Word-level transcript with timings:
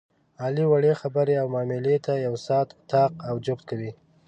علي 0.43 0.65
وړې 0.67 0.93
خبرې 1.01 1.35
او 1.41 1.47
معاملې 1.53 1.95
ته 2.05 2.13
یو 2.25 2.33
ساعت 2.45 2.69
طاق 2.91 3.11
او 3.29 3.35
جفت 3.45 3.63
کوي. 3.69 3.91